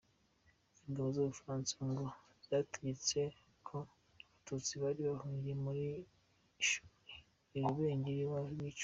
[0.87, 2.05] Ingabo z’Ubufaransa ngo
[2.47, 3.19] zategetse
[3.67, 3.77] ko
[4.21, 5.71] abatutsi bari bahungiye mu
[6.61, 6.93] ishuri
[7.57, 8.79] i Rubengera bicwa.